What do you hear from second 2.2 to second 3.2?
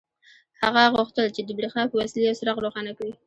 یو څراغ روښانه کړي